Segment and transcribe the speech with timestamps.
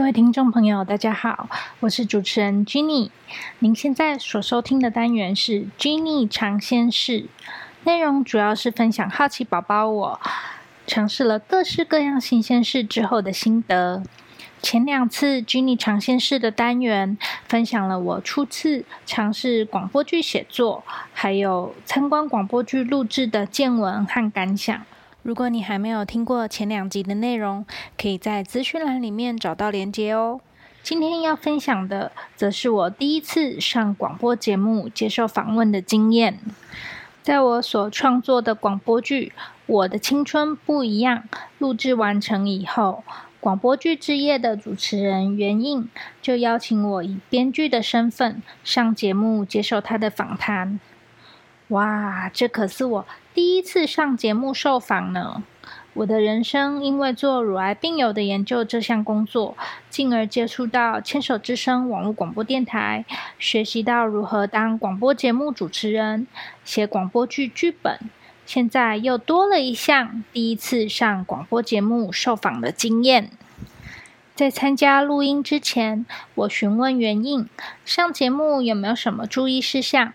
[0.00, 1.50] 各位听众朋友，大家好，
[1.80, 3.10] 我是主持人 Jenny。
[3.58, 7.26] 您现在所收听的单元是 Jenny 尝鲜室，
[7.84, 10.20] 内容主要是分享好奇宝宝我
[10.86, 14.02] 尝试了各式各样新鲜事之后的心得。
[14.62, 20.82] 前两次 Jenny 尝鲜室的单元，分享了我初次尝试广播剧写作，
[21.12, 24.80] 还有参观广播剧录制的见闻和感想。
[25.22, 27.66] 如果你还没有听过前两集的内容，
[28.00, 30.40] 可以在资讯栏里面找到连接哦。
[30.82, 36.38] 今天要分享的，则是我第一次上广播节目接受访问的经验。
[37.22, 39.32] 在我所创作的广播剧
[39.66, 41.24] 《我的青春不一样》
[41.58, 43.04] 录制完成以后。
[43.40, 45.88] 广播剧之夜的主持人袁映
[46.20, 50.78] 就邀请我以编剧的身份上节目接受他的访谈。
[51.70, 55.42] 哇，这可是我第一次上节目受访呢！
[55.94, 59.56] 我的人生因为做乳癌病友的研究这项工作，
[59.88, 63.04] 进而接触到牵手之声网络广播电台，
[63.38, 66.26] 学习到如何当广播节目主持人，
[66.64, 67.98] 写广播剧剧本。
[68.44, 73.30] 现在又多了一项第一次上广播节目受访的经验。
[74.34, 77.46] 在参加录音之前，我询问原因，
[77.84, 80.12] 上节目有没有什么注意事项？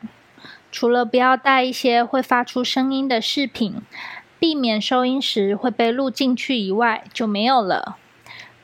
[0.75, 3.75] 除了不要带一些会发出声音的饰品，
[4.37, 7.95] 避免收音时会被录进去以外，就没有了。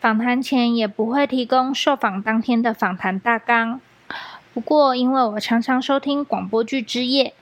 [0.02, 3.80] 访谈前也不会提供受访当天的访谈大纲。
[4.54, 7.34] 不过，因为我常常收听广播剧之夜。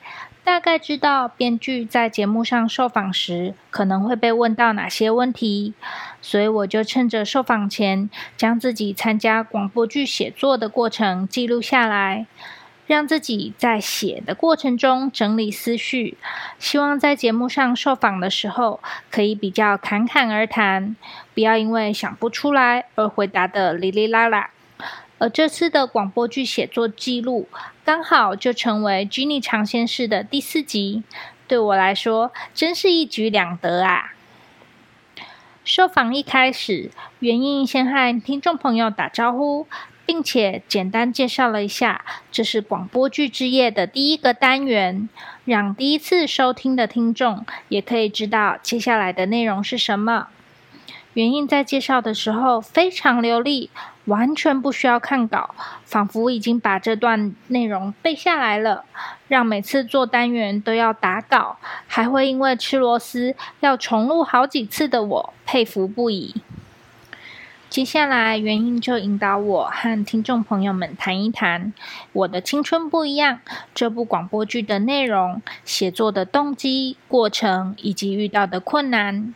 [0.43, 5.73] 大概知道编剧在节目上受访时可能会被问到哪些问题，
[6.21, 12.27] 所以我就趁着受访前将自己参加广播剧写作的过程记录下来，
[12.89, 16.17] 让自己在写的过程中整理思绪，
[16.57, 18.79] 希望在节目上受访的时候
[19.11, 20.95] 可以比较侃侃而谈，
[21.35, 24.49] 不要因为想不出来而回答的哩哩啦啦。
[25.19, 27.47] 而这次的广播剧写作记录，
[27.85, 31.03] 刚好就成为《Jenny 尝鲜室》的第四集，
[31.47, 34.13] 对我来说真是一举两得啊！
[35.63, 36.89] 受访一开始，
[37.19, 39.67] 原因先和听众朋友打招呼，
[40.09, 45.07] 并且简单介绍了一下，这是广播剧之夜的第一个单元，
[45.45, 50.29] 让第一次收听的听众也可以知道接下来的内容是什么。
[51.13, 53.69] 原因在介绍的时候非常流利。
[54.05, 55.53] 完全不需要看稿，
[55.85, 58.83] 仿佛已经把这段内容背下来了，
[59.27, 66.33] 让每次做单元都要打稿，还会因为吃螺丝要重录好几次的我佩服不已。
[67.69, 71.71] 接下来，原因就引导我和听众朋友们谈一谈
[72.13, 73.35] 《我的青春不一样》
[73.75, 79.35] 这部广播剧的内容、写作的动机、过程以及遇到的困难。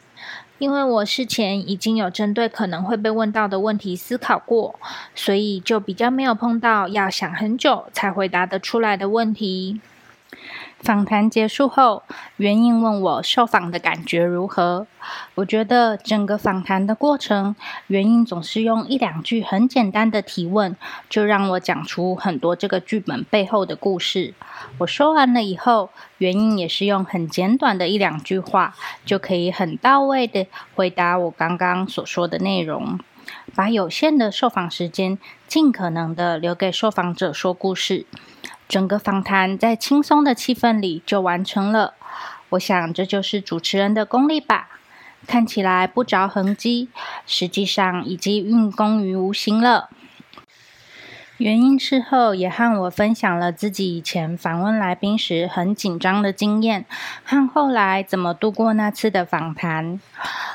[0.57, 4.79] 因为我事前已经有针对可能会被问到的问题思考过，
[5.13, 9.79] 所以就比较没有碰到要想很久才回答得出来的问题。
[10.83, 12.03] 访谈结束后，
[12.35, 14.85] 袁映问我受访的感觉如何。
[15.35, 17.55] 我觉得整个访谈的过程，
[17.87, 20.75] 袁映总是用一两句很简单的提问，
[21.09, 24.33] 就让我讲出很多这个剧本背后的故事。
[24.79, 32.99] 我说完了以后，袁映也是用很简短的一两句话，就可以很到位的回答我刚刚所说的内容，
[33.55, 35.17] 把有限的受访时间
[35.47, 38.05] 尽可能的留给受访者说故事。
[38.73, 41.93] 整个访谈在轻松的气氛里就完成了，
[42.49, 44.67] 我想这就是主持人的功力吧。
[45.27, 46.89] 看起来不着痕迹，
[47.27, 49.91] 实际上已经运功于无形了。
[51.43, 56.85] 原因事后也和我分享了自己以前访问来宾时很紧张的经验，
[57.25, 59.99] 和后来怎么度过那次的访谈。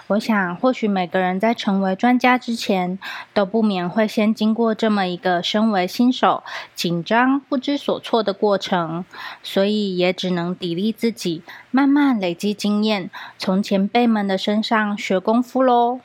[0.06, 2.98] 我想，或许每个人在成为专家之前，
[3.34, 6.42] 都不免会先经过这么一个身为新手、
[6.74, 9.04] 紧张、不知所措的过程，
[9.42, 16.00] 所以也只能砥砺自己，慢慢累积经验，从前辈们的身上学功夫喽。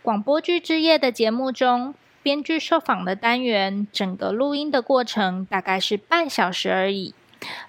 [0.00, 1.92] 广播剧之夜的节目中。
[2.22, 7.14] 编剧受访的单元，整个录音的过程大概是半小时而已，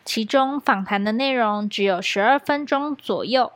[0.03, 3.53] 其中访谈的内容只有十二分钟左右，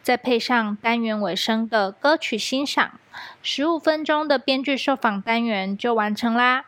[0.00, 3.00] 再配上单元尾声的歌曲欣赏，
[3.42, 6.66] 十五分钟的编剧受访单元就完成啦。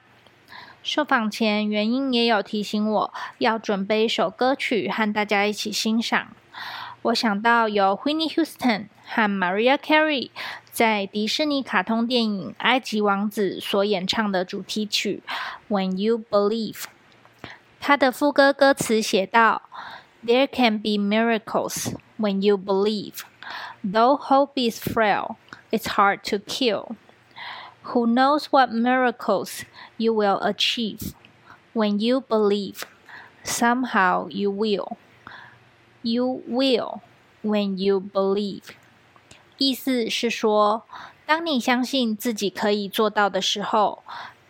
[0.82, 6.28] 受访前，原因也有提醒我要准备一首歌曲和大家一起欣赏。
[7.03, 10.31] 我想到由 Whitney Houston 和 Maria Carey
[10.71, 15.21] 在迪士尼卡通电影《埃及王子》所演唱的主题曲《
[15.73, 16.73] When You Believe》。
[17.79, 19.61] 它的副歌歌词写道：“
[20.25, 23.19] There can be miracles when you believe,
[23.83, 25.35] though hope is frail,
[25.69, 26.95] it's hard to kill。”
[27.93, 29.63] Who knows what miracles
[29.97, 31.13] you will achieve
[31.73, 32.83] when you believe?
[33.43, 34.97] Somehow you will.
[36.02, 37.00] You will
[37.42, 38.62] when you believe.
[39.58, 40.84] 意思是说，
[41.26, 44.02] 当你相信自己可以做到的时候，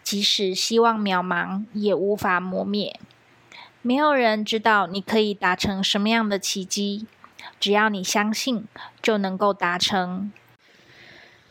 [0.02, 2.98] 即使希望渺茫，也无法磨灭。
[3.82, 7.06] 没有人知道你可以达成什么样的奇迹，
[7.58, 8.66] 只要你相信，
[9.02, 10.32] 就能够达成。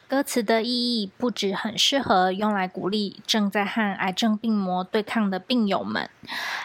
[0.09, 6.09] 歌词的意义不止很适合用来鼓励正在和癌症病魔对抗的病友们，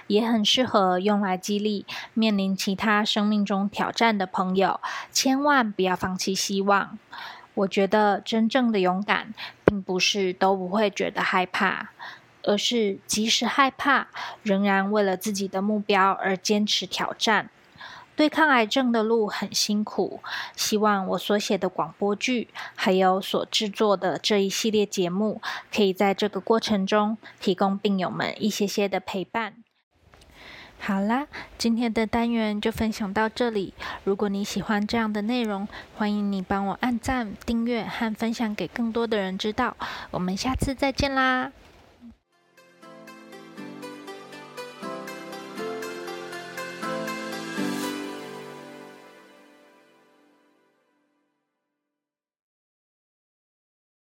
[0.06, 4.80] 也很适合用来激励面临其他生命中挑战的朋友。
[5.12, 6.98] 千万不要放弃希望。
[7.52, 9.34] 我觉得真正的勇敢，
[9.66, 11.90] 并不是都不会觉得害怕，
[12.44, 14.06] 而是即使害怕，
[14.42, 17.50] 仍然为了自己的目标而坚持挑战。
[18.16, 20.20] 对抗癌症的路很辛苦，
[20.56, 25.40] 希望我所写的广播剧，还有所制作的这一系列节目，
[25.74, 29.54] 可以在这个过程中提供病友们一些些的陪伴。
[30.78, 31.26] 好啦，
[31.56, 33.72] 今天的单元就分享到这里。
[34.04, 35.66] 如果你喜欢这样的内容，
[35.96, 39.76] 欢迎你帮我按赞、订阅和分享给更多的人知道。
[40.10, 41.52] 我们下次再见啦！